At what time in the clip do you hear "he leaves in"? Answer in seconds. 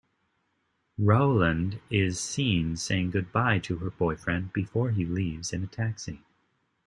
4.89-5.63